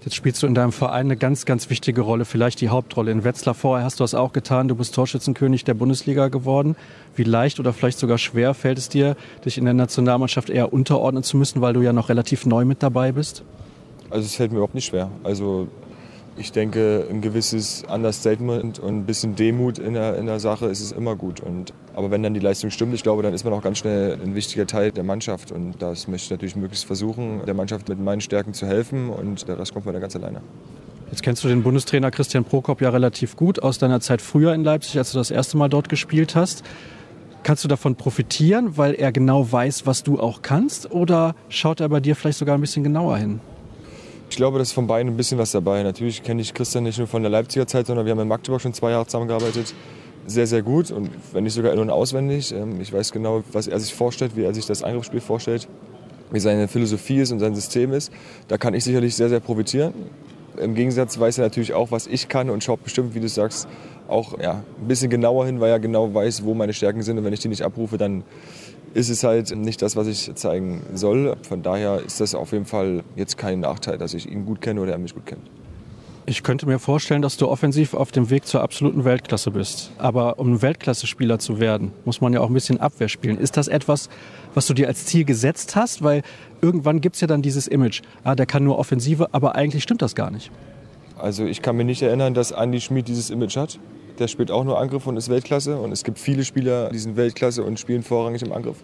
Jetzt 0.04 0.16
spielst 0.16 0.44
du 0.44 0.48
in 0.48 0.54
deinem 0.54 0.74
Verein 0.74 1.06
eine 1.06 1.16
ganz, 1.16 1.46
ganz 1.46 1.70
wichtige 1.70 2.02
Rolle, 2.02 2.26
vielleicht 2.26 2.60
die 2.60 2.68
Hauptrolle. 2.68 3.12
In 3.12 3.24
Wetzlar 3.24 3.56
vorher 3.56 3.86
hast 3.86 4.02
du 4.02 4.04
das 4.04 4.14
auch 4.14 4.34
getan. 4.34 4.68
Du 4.68 4.76
bist 4.76 4.94
Torschützenkönig 4.96 5.64
der 5.64 5.76
Bundesliga 5.76 6.28
geworden. 6.28 6.76
Wie 7.16 7.24
leicht 7.24 7.58
oder 7.62 7.72
vielleicht 7.72 8.00
sogar 8.00 8.18
schwer 8.18 8.54
fällt 8.54 8.78
es 8.78 8.90
dir, 8.90 9.16
dich 9.46 9.58
in 9.58 9.64
der 9.64 9.74
Nationalmannschaft 9.74 10.50
eher 10.50 10.74
unterordnen 10.74 11.24
zu 11.24 11.38
müssen, 11.38 11.62
weil 11.62 11.74
du 11.74 11.82
ja 11.82 11.94
noch 11.94 12.10
relativ 12.10 12.46
neu 12.46 12.66
mit 12.66 12.84
dabei 12.84 13.14
bist? 13.14 13.44
Also 14.10 14.26
es 14.26 14.36
fällt 14.36 14.52
mir 14.52 14.58
überhaupt 14.58 14.76
nicht 14.76 14.86
schwer. 14.86 15.10
Also 15.24 15.70
ich 16.36 16.52
denke, 16.52 17.06
ein 17.10 17.22
gewisses 17.22 17.84
Understatement 17.88 18.80
und 18.80 18.96
ein 18.96 19.06
bisschen 19.06 19.36
Demut 19.36 19.78
in 19.78 19.94
der, 19.94 20.18
in 20.18 20.26
der 20.26 20.40
Sache 20.40 20.66
ist 20.66 20.82
es 20.82 20.92
immer 20.92 21.16
gut. 21.16 21.40
Und, 21.40 21.74
aber 21.94 22.12
wenn 22.12 22.24
dann 22.24 22.34
die 22.34 22.40
Leistung 22.40 22.72
stimmt, 22.72 22.94
ich 22.96 23.04
glaube, 23.04 23.22
dann 23.22 23.34
ist 23.34 23.44
man 23.44 23.54
auch 23.54 23.62
ganz 23.62 23.78
schnell 23.78 24.18
ein 24.22 24.34
wichtiger 24.34 24.66
Teil 24.66 24.92
der 24.92 25.04
Mannschaft. 25.04 25.52
Und 25.52 25.82
das 25.82 26.08
möchte 26.08 26.26
ich 26.26 26.32
natürlich 26.32 26.56
möglichst 26.56 26.86
versuchen, 26.86 27.42
der 27.46 27.54
Mannschaft 27.54 27.88
mit 27.88 28.00
meinen 28.00 28.22
Stärken 28.22 28.54
zu 28.54 28.66
helfen. 28.66 29.10
Und 29.10 29.48
der 29.48 29.60
Rest 29.60 29.74
kommt 29.74 29.86
man 29.86 29.94
dann 29.94 30.02
ganz 30.02 30.16
alleine. 30.16 30.42
Jetzt 31.12 31.22
kennst 31.22 31.44
du 31.44 31.48
den 31.48 31.62
Bundestrainer 31.62 32.10
Christian 32.10 32.44
Prokop 32.44 32.82
ja 32.82 32.90
relativ 32.90 33.36
gut 33.36 33.62
aus 33.62 33.78
deiner 33.78 34.00
Zeit 34.00 34.22
früher 34.22 34.54
in 34.56 34.64
Leipzig, 34.64 34.98
als 34.98 35.12
du 35.12 35.20
das 35.20 35.30
erste 35.30 35.58
Mal 35.58 35.70
dort 35.70 35.88
gespielt 35.88 36.36
hast. 36.36 36.64
Kannst 37.44 37.64
du 37.64 37.68
davon 37.68 37.96
profitieren, 37.96 38.78
weil 38.78 38.96
er 38.96 39.12
genau 39.12 39.52
weiß, 39.52 39.86
was 39.86 40.02
du 40.02 40.20
auch 40.20 40.42
kannst? 40.42 40.90
Oder 40.92 41.36
schaut 41.50 41.82
er 41.82 41.90
bei 41.90 42.00
dir 42.00 42.16
vielleicht 42.16 42.40
sogar 42.40 42.58
ein 42.58 42.62
bisschen 42.62 42.84
genauer 42.84 43.18
hin? 43.18 43.42
Ich 44.34 44.38
glaube, 44.38 44.58
das 44.58 44.70
ist 44.70 44.74
von 44.74 44.88
beiden 44.88 45.14
ein 45.14 45.16
bisschen 45.16 45.38
was 45.38 45.52
dabei. 45.52 45.84
Natürlich 45.84 46.24
kenne 46.24 46.42
ich 46.42 46.56
Christian 46.56 46.86
nicht 46.86 46.98
nur 46.98 47.06
von 47.06 47.22
der 47.22 47.30
Leipziger 47.30 47.68
Zeit, 47.68 47.86
sondern 47.86 48.08
wir 48.08 48.14
haben 48.14 48.20
in 48.20 48.28
Magdeburg 48.28 48.60
schon 48.60 48.74
zwei 48.74 48.90
Jahre 48.90 49.06
zusammengearbeitet. 49.06 49.76
Sehr, 50.26 50.48
sehr 50.48 50.64
gut 50.64 50.90
und 50.90 51.12
wenn 51.34 51.44
nicht 51.44 51.54
sogar 51.54 51.72
in- 51.72 51.78
und 51.78 51.92
auswendig. 51.92 52.52
Ähm, 52.52 52.82
ich 52.82 52.92
weiß 52.92 53.12
genau, 53.12 53.44
was 53.52 53.68
er 53.68 53.80
sich 53.80 53.94
vorstellt, 53.94 54.36
wie 54.36 54.42
er 54.42 54.52
sich 54.52 54.66
das 54.66 54.82
Angriffsspiel 54.82 55.22
vorstellt, 55.22 55.68
wie 56.32 56.40
seine 56.40 56.68
Philosophie 56.68 57.20
ist 57.20 57.32
und 57.32 57.42
sein 57.42 57.54
System 57.54 57.94
ist. 57.94 58.12
Da 58.48 58.58
kann 58.58 58.74
ich 58.74 58.84
sicherlich 58.84 59.16
sehr, 59.16 59.30
sehr 59.30 59.40
profitieren. 59.40 59.94
Im 60.58 60.76
Gegensatz 60.76 61.20
weiß 61.20 61.40
er 61.40 61.46
natürlich 61.46 61.74
auch, 61.74 61.92
was 61.92 62.08
ich 62.08 62.28
kann 62.28 62.50
und 62.50 62.64
schaut 62.64 62.84
bestimmt, 62.84 63.16
wie 63.16 63.20
du 63.20 63.28
sagst, 63.28 63.68
auch 64.08 64.40
ja, 64.40 64.64
ein 64.80 64.88
bisschen 64.88 65.10
genauer 65.10 65.46
hin, 65.46 65.60
weil 65.60 65.72
er 65.72 65.80
genau 65.80 66.14
weiß, 66.14 66.44
wo 66.44 66.54
meine 66.54 66.74
Stärken 66.74 67.02
sind. 67.02 67.18
Und 67.18 67.24
wenn 67.24 67.34
ich 67.34 67.40
die 67.40 67.48
nicht 67.48 67.64
abrufe, 67.64 67.98
dann 67.98 68.24
ist 68.94 69.10
es 69.10 69.24
halt 69.24 69.56
nicht 69.56 69.82
das, 69.82 69.96
was 69.96 70.08
ich 70.08 70.34
zeigen 70.36 70.82
soll. 70.94 71.36
Von 71.42 71.64
daher 71.64 72.02
ist 72.06 72.22
das 72.22 72.36
auf 72.36 72.52
jeden 72.52 72.66
Fall 72.66 73.04
jetzt 73.16 73.38
kein 73.38 73.60
Nachteil, 73.60 73.98
dass 73.98 74.14
ich 74.14 74.30
ihn 74.30 74.46
gut 74.46 74.62
kenne 74.62 74.82
oder 74.82 74.92
er 74.92 74.98
mich 75.00 75.16
gut 75.16 75.26
kennt. 75.26 75.50
Ich 76.26 76.42
könnte 76.42 76.66
mir 76.66 76.80
vorstellen, 76.80 77.22
dass 77.22 77.36
du 77.36 77.50
offensiv 77.50 77.94
auf 77.94 78.14
dem 78.14 78.30
Weg 78.30 78.46
zur 78.46 78.62
absoluten 78.62 79.04
Weltklasse 79.04 79.52
bist. 79.52 79.92
Aber 79.98 80.40
um 80.40 80.62
Weltklasse-Spieler 80.62 81.38
zu 81.38 81.60
werden, 81.60 81.92
muss 82.06 82.22
man 82.22 82.32
ja 82.32 82.40
auch 82.40 82.48
ein 82.48 82.54
bisschen 82.54 82.80
Abwehr 82.80 83.10
spielen. 83.10 83.38
Ist 83.38 83.58
das 83.58 83.68
etwas, 83.68 84.08
was 84.54 84.66
du 84.66 84.74
dir 84.74 84.88
als 84.88 85.06
Ziel 85.06 85.26
gesetzt 85.26 85.76
hast? 85.76 86.02
Weil 86.02 86.22
irgendwann 86.62 87.02
gibt 87.02 87.16
es 87.16 87.22
ja 87.22 87.28
dann 87.28 87.42
dieses 87.42 87.68
Image, 87.68 88.04
ah, 88.24 88.36
der 88.36 88.46
kann 88.46 88.64
nur 88.64 88.80
Offensive, 88.80 89.28
aber 89.34 89.56
eigentlich 89.56 89.84
stimmt 89.84 90.02
das 90.02 90.16
gar 90.16 90.32
nicht. 90.32 90.50
Also 91.18 91.46
ich 91.46 91.62
kann 91.62 91.76
mir 91.76 91.84
nicht 91.84 92.02
erinnern, 92.02 92.34
dass 92.34 92.52
Andy 92.52 92.80
Schmid 92.80 93.10
dieses 93.10 93.30
Image 93.30 93.58
hat. 93.58 93.78
Der 94.18 94.30
spielt 94.30 94.50
auch 94.50 94.64
nur 94.64 94.80
Angriff 94.80 95.06
und 95.06 95.18
ist 95.18 95.28
Weltklasse. 95.28 95.76
Und 95.78 95.92
es 95.92 96.06
gibt 96.06 96.20
viele 96.20 96.46
Spieler, 96.46 96.90
die 96.90 97.00
sind 97.00 97.18
Weltklasse 97.18 97.64
und 97.64 97.82
spielen 97.82 98.02
vorrangig 98.02 98.44
im 98.44 98.54
Angriff. 98.54 98.78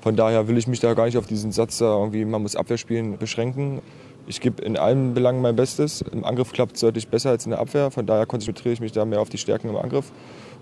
Von 0.00 0.16
daher 0.16 0.48
will 0.48 0.56
ich 0.56 0.66
mich 0.66 0.80
da 0.80 0.94
gar 0.94 1.04
nicht 1.04 1.18
auf 1.18 1.26
diesen 1.26 1.52
Satz 1.52 1.80
irgendwie, 1.80 2.24
man 2.24 2.40
muss 2.40 2.56
Abwehr 2.56 2.78
spielen, 2.78 3.18
beschränken. 3.18 3.82
Ich 4.28 4.42
gebe 4.42 4.62
in 4.62 4.76
allen 4.76 5.14
Belangen 5.14 5.40
mein 5.40 5.56
Bestes. 5.56 6.02
Im 6.02 6.24
Angriff 6.24 6.52
klappt 6.52 6.74
es 6.74 6.82
deutlich 6.82 7.08
besser 7.08 7.30
als 7.30 7.46
in 7.46 7.50
der 7.50 7.60
Abwehr. 7.60 7.90
Von 7.90 8.04
daher 8.04 8.26
konzentriere 8.26 8.74
ich 8.74 8.80
mich 8.80 8.92
da 8.92 9.06
mehr 9.06 9.20
auf 9.20 9.30
die 9.30 9.38
Stärken 9.38 9.70
im 9.70 9.76
Angriff. 9.76 10.12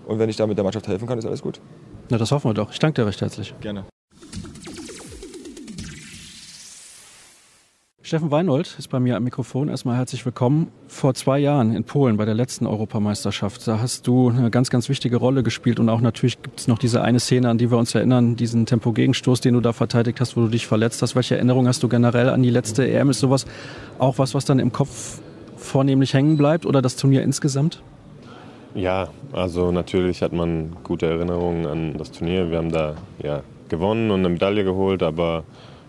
Und 0.07 0.19
wenn 0.19 0.29
ich 0.29 0.37
da 0.37 0.47
mit 0.47 0.57
der 0.57 0.63
Mannschaft 0.63 0.87
helfen 0.87 1.05
kann, 1.05 1.19
ist 1.19 1.25
alles 1.25 1.41
gut. 1.41 1.59
Na, 2.09 2.17
das 2.17 2.31
hoffen 2.31 2.49
wir 2.49 2.53
doch. 2.53 2.71
Ich 2.71 2.79
danke 2.79 3.01
dir 3.01 3.07
recht 3.07 3.19
herzlich. 3.19 3.53
Gerne. 3.59 3.83
Steffen 8.07 8.31
Weinold 8.31 8.73
ist 8.79 8.87
bei 8.87 9.01
mir 9.01 9.17
am 9.17 9.25
Mikrofon. 9.25 9.67
Erstmal 9.67 9.97
herzlich 9.97 10.25
willkommen. 10.25 10.71
Vor 10.87 11.13
zwei 11.13 11.39
Jahren 11.39 11.75
in 11.75 11.83
Polen 11.83 12.15
bei 12.15 12.23
der 12.23 12.35
letzten 12.35 12.65
Europameisterschaft, 12.65 13.67
da 13.67 13.81
hast 13.81 14.07
du 14.07 14.29
eine 14.29 14.49
ganz, 14.49 14.69
ganz 14.69 14.87
wichtige 14.87 15.17
Rolle 15.17 15.43
gespielt. 15.43 15.77
Und 15.77 15.89
auch 15.89 15.99
natürlich 15.99 16.41
gibt 16.41 16.57
es 16.57 16.69
noch 16.69 16.79
diese 16.79 17.01
eine 17.01 17.19
Szene, 17.19 17.49
an 17.49 17.57
die 17.57 17.69
wir 17.69 17.77
uns 17.77 17.93
erinnern, 17.95 18.37
diesen 18.37 18.65
Tempo-Gegenstoß, 18.65 19.41
den 19.41 19.55
du 19.55 19.59
da 19.59 19.73
verteidigt 19.73 20.21
hast, 20.21 20.37
wo 20.37 20.41
du 20.43 20.47
dich 20.47 20.67
verletzt 20.67 21.01
hast. 21.01 21.17
Welche 21.17 21.35
Erinnerung 21.35 21.67
hast 21.67 21.83
du 21.83 21.89
generell 21.89 22.29
an 22.29 22.41
die 22.43 22.49
letzte 22.49 22.89
EM? 22.89 23.09
Ist 23.09 23.19
sowas 23.19 23.45
auch 23.99 24.17
was, 24.19 24.33
was 24.33 24.45
dann 24.45 24.59
im 24.59 24.71
Kopf 24.71 25.19
vornehmlich 25.57 26.13
hängen 26.13 26.37
bleibt 26.37 26.65
oder 26.65 26.81
das 26.81 26.95
Turnier 26.95 27.23
insgesamt? 27.23 27.83
Ja, 28.73 29.09
also 29.33 29.73
natürlich 29.73 30.21
hat 30.21 30.31
man 30.31 30.77
gute 30.81 31.07
Erinnerungen 31.07 31.67
an 31.67 31.97
das 31.97 32.11
Turnier. 32.11 32.49
Wir 32.49 32.59
haben 32.59 32.71
da 32.71 32.95
ja 33.21 33.41
gewonnen 33.67 34.11
und 34.11 34.19
eine 34.19 34.29
Medaille 34.29 34.63
geholt, 34.63 35.03
aber 35.03 35.43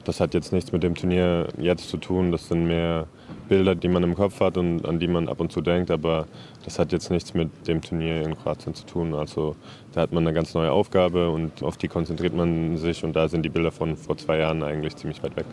das 0.09 0.21
hat 0.21 0.33
jetzt 0.33 0.55
nichts 0.55 0.73
mit 0.73 0.83
dem 0.83 0.95
Turnier 0.95 1.49
jetzt 1.59 1.91
zu 1.91 1.99
tun. 1.99 2.33
Das 2.33 2.49
sind 2.49 2.67
mehr 2.67 3.07
Bilder, 3.50 3.75
die 3.75 3.88
man 3.88 4.03
im 4.03 4.15
Kopf 4.15 4.41
hat 4.41 4.57
und 4.57 4.87
an 4.87 4.99
die 4.99 5.07
man 5.07 5.29
ab 5.29 5.38
und 5.38 5.53
zu 5.53 5.61
denkt. 5.61 5.91
Aber 5.91 6.27
das 6.65 6.79
hat 6.79 6.93
jetzt 6.93 7.11
nichts 7.11 7.35
mit 7.35 7.50
dem 7.69 7.83
Turnier 7.83 8.23
in 8.23 8.35
Kroatien 8.35 8.75
zu 8.75 8.87
tun. 8.87 9.12
Also 9.12 9.55
da 9.93 10.00
hat 10.00 10.12
man 10.12 10.27
eine 10.27 10.33
ganz 10.33 10.55
neue 10.55 10.73
Aufgabe 10.73 11.29
und 11.29 11.62
auf 11.62 11.77
die 11.77 11.88
konzentriert 11.88 12.35
man 12.35 12.79
sich. 12.79 13.05
Und 13.05 13.17
da 13.17 13.29
sind 13.29 13.43
die 13.43 13.50
Bilder 13.50 13.71
von 13.71 13.99
vor 13.99 14.17
zwei 14.17 14.38
Jahren 14.38 14.62
eigentlich 14.62 14.97
ziemlich 14.97 15.23
weit 15.23 15.37
weg. 15.37 15.45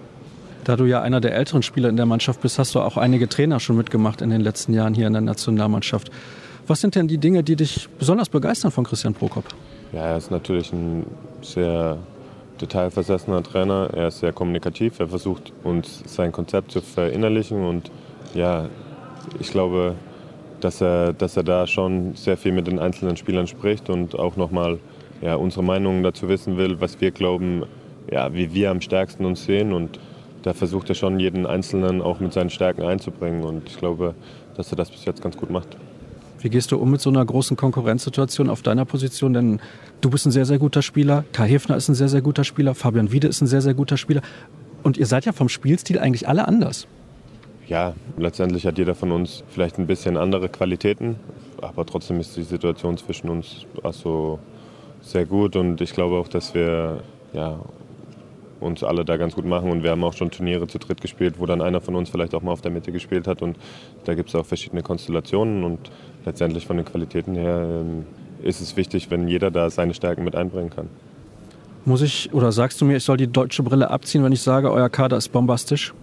Da 0.64 0.78
du 0.78 0.86
ja 0.86 1.02
einer 1.02 1.20
der 1.20 1.36
älteren 1.36 1.62
Spieler 1.62 1.90
in 1.90 1.98
der 1.98 2.06
Mannschaft 2.06 2.40
bist, 2.40 2.58
hast 2.58 2.74
du 2.76 2.80
auch 2.80 2.96
einige 2.96 3.28
Trainer 3.28 3.60
schon 3.60 3.76
mitgemacht 3.76 4.22
in 4.22 4.30
den 4.30 4.40
letzten 4.40 4.74
Jahren 4.74 4.94
hier 4.94 5.08
in 5.08 5.14
der 5.14 5.22
Nationalmannschaft. 5.22 6.12
Was 6.66 6.80
sind 6.80 6.96
denn 6.96 7.10
die 7.10 7.18
Dinge, 7.18 7.44
die 7.44 7.58
dich 7.58 7.90
besonders 8.00 8.30
begeistern 8.30 8.72
von 8.72 8.86
Christian 8.86 9.14
Prokop? 9.14 9.44
Ja, 9.92 10.08
er 10.08 10.18
ist 10.18 10.32
natürlich 10.32 10.72
ein 10.72 11.06
sehr 11.42 11.98
detailversessener 12.62 13.44
Trainer. 13.44 13.90
Er 13.94 14.08
ist 14.10 14.20
sehr 14.20 14.34
kommunikativ. 14.34 15.00
Er 15.00 15.08
versucht 15.08 15.54
uns 15.64 16.04
sein 16.06 16.32
Konzept 16.32 16.72
zu 16.72 16.82
verinnerlichen 16.82 17.66
und 17.66 17.92
ja, 18.34 18.70
ich 19.40 19.50
glaube, 19.52 19.96
dass 20.62 20.82
er, 20.82 21.14
dass 21.14 21.38
er 21.38 21.44
da 21.44 21.68
schon 21.68 22.16
sehr 22.16 22.38
viel 22.38 22.52
mit 22.52 22.68
den 22.68 22.80
einzelnen 22.80 23.18
Spielern 23.18 23.48
spricht 23.48 23.90
und 23.90 24.18
auch 24.18 24.36
nochmal 24.36 24.80
ja, 25.22 25.36
unsere 25.36 25.64
Meinungen 25.64 26.04
dazu 26.04 26.28
wissen 26.30 26.58
will, 26.58 26.82
was 26.82 27.00
wir 27.02 27.12
glauben, 27.12 27.64
ja, 28.12 28.34
wie 28.34 28.54
wir 28.54 28.72
am 28.72 28.82
stärksten 28.82 29.26
uns 29.26 29.46
sehen. 29.46 29.74
Und 29.74 30.00
da 30.44 30.54
versucht 30.54 30.90
er 30.90 30.96
schon 30.96 31.20
jeden 31.20 31.46
Einzelnen 31.46 32.02
auch 32.02 32.20
mit 32.20 32.34
seinen 32.34 32.50
Stärken 32.50 32.84
einzubringen. 32.84 33.44
Und 33.44 33.70
ich 33.70 33.78
glaube, 33.78 34.16
dass 34.56 34.72
er 34.72 34.78
das 34.78 34.92
bis 34.92 35.06
jetzt 35.06 35.22
ganz 35.22 35.38
gut 35.38 35.50
macht. 35.50 35.78
Wie 36.46 36.50
gehst 36.52 36.72
du 36.72 36.78
um 36.78 36.92
mit 36.92 37.02
so 37.02 37.10
einer 37.10 37.25
großen 37.25 37.58
Konkurrenzsituation 37.58 38.52
auf 38.52 38.62
deiner 38.62 38.86
Position? 38.86 39.34
Denn 39.34 39.60
du 40.02 40.12
bist 40.12 40.28
ein 40.28 40.32
sehr, 40.32 40.46
sehr 40.46 40.60
guter 40.60 40.84
Spieler, 40.84 41.25
Kai 41.34 41.48
Hefner 41.48 41.75
ist 41.75 41.90
ein 41.90 41.96
sehr, 41.96 42.08
sehr 42.08 42.22
guter 42.22 42.44
Spieler, 42.44 42.75
Fabian 42.75 43.12
Wiede 43.12 43.28
ist 43.28 43.42
ein 43.42 43.48
sehr, 43.48 43.64
sehr 43.64 43.74
guter 43.74 43.98
Spieler. 43.98 44.22
Und 44.84 44.96
ihr 44.96 45.08
seid 45.08 45.25
ja 45.25 45.32
vom 45.32 45.50
Spielstil 45.50 45.98
eigentlich 45.98 46.28
alle 46.28 46.48
anders. 46.48 46.86
Ja, 47.66 47.96
letztendlich 48.20 48.68
hat 48.68 48.78
jeder 48.78 48.94
von 48.94 49.12
uns 49.12 49.44
vielleicht 49.48 49.80
ein 49.80 49.88
bisschen 49.88 50.18
andere 50.18 50.48
Qualitäten, 50.48 51.16
aber 51.64 51.84
trotzdem 51.84 52.20
ist 52.20 52.38
die 52.38 52.44
Situation 52.44 52.96
zwischen 52.98 53.28
uns 53.30 53.66
also 53.82 54.38
sehr 55.02 55.25
gut 55.25 55.56
und 55.56 55.82
ich 55.82 55.94
glaube 55.94 56.18
auch, 56.18 56.28
dass 56.28 56.54
wir 56.54 57.02
ja, 57.34 57.60
uns 58.60 58.84
alle 58.84 59.06
da 59.06 59.18
ganz 59.18 59.36
gut 59.36 59.46
machen. 59.46 59.72
Und 59.72 59.84
wir 59.84 59.92
haben 59.92 60.04
auch 60.04 60.14
schon 60.14 60.32
Turniere 60.32 60.68
zu 60.68 60.80
dritt 60.80 61.02
gespielt, 61.02 61.36
wo 61.40 61.46
dann 61.46 61.62
einer 61.62 61.82
von 61.82 61.96
uns 61.96 62.10
vielleicht 62.10 62.36
auch 62.36 62.42
mal 62.42 62.52
auf 62.52 62.62
der 62.62 62.72
Mitte 62.72 62.92
gespielt 62.92 63.28
hat. 63.28 63.42
Und 63.42 63.58
da 64.06 64.16
gibt 64.16 64.30
es 64.30 64.36
auch 64.36 64.46
verschiedene 64.46 64.82
Konstellationen. 64.82 65.64
Und 65.64 65.92
letztendlich 66.25 66.65
von 66.65 66.77
den 66.77 66.86
Qualitäten 66.86 67.36
her 67.36 67.82
ähm, 67.82 68.05
ist 68.44 68.62
es 68.62 68.75
wichtig, 68.75 69.10
wenn 69.12 69.27
jeder 69.27 69.51
da 69.51 69.70
seine 69.70 69.94
Stärken 69.94 70.24
mit 70.24 70.36
einbringen 70.36 70.70
kann. 70.70 70.89
Muss 71.86 72.01
ich 72.01 72.34
oder 72.34 72.51
sagst 72.51 72.82
du 72.82 72.86
mir, 72.86 72.98
ich 72.98 73.03
soll 73.03 73.17
die 73.17 73.27
deutsche 73.27 73.63
Brille 73.63 73.89
abziehen, 73.89 74.24
wenn 74.24 74.32
ich 74.32 74.41
sage, 74.41 74.72
euer 74.72 74.89
Kader 74.89 75.17
ist 75.17 75.29
bombastisch? 75.29 75.94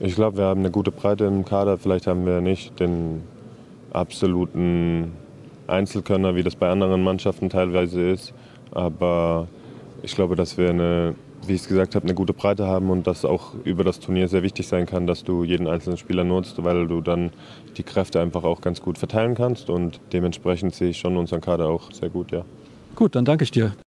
Ich 0.00 0.14
glaube, 0.14 0.38
wir 0.38 0.44
haben 0.44 0.60
eine 0.60 0.70
gute 0.70 0.90
Breite 0.90 1.26
im 1.26 1.44
Kader. 1.44 1.76
Vielleicht 1.76 2.06
haben 2.06 2.26
wir 2.26 2.40
nicht 2.40 2.80
den 2.80 3.22
absoluten 3.92 5.12
Einzelkönner, 5.66 6.34
wie 6.34 6.42
das 6.42 6.56
bei 6.56 6.70
anderen 6.70 7.02
Mannschaften 7.04 7.50
teilweise 7.50 8.00
ist. 8.00 8.32
Aber 8.72 9.46
ich 10.02 10.14
glaube, 10.14 10.36
dass 10.36 10.56
wir 10.56 10.70
eine 10.70 11.14
wie 11.46 11.54
ich 11.54 11.62
es 11.62 11.68
gesagt 11.68 11.94
habe, 11.94 12.04
eine 12.04 12.14
gute 12.14 12.32
Breite 12.32 12.66
haben 12.66 12.90
und 12.90 13.06
das 13.06 13.24
auch 13.24 13.54
über 13.64 13.84
das 13.84 14.00
Turnier 14.00 14.28
sehr 14.28 14.42
wichtig 14.42 14.68
sein 14.68 14.86
kann, 14.86 15.06
dass 15.06 15.24
du 15.24 15.44
jeden 15.44 15.66
einzelnen 15.66 15.96
Spieler 15.96 16.24
nutzt, 16.24 16.62
weil 16.62 16.86
du 16.86 17.00
dann 17.00 17.30
die 17.76 17.82
Kräfte 17.82 18.20
einfach 18.20 18.44
auch 18.44 18.60
ganz 18.60 18.80
gut 18.80 18.98
verteilen 18.98 19.34
kannst 19.34 19.70
und 19.70 20.00
dementsprechend 20.12 20.74
sehe 20.74 20.90
ich 20.90 20.98
schon 20.98 21.16
unseren 21.16 21.40
Kader 21.40 21.68
auch 21.68 21.92
sehr 21.92 22.10
gut, 22.10 22.32
ja. 22.32 22.44
Gut, 22.94 23.14
dann 23.14 23.24
danke 23.24 23.44
ich 23.44 23.50
dir. 23.50 23.72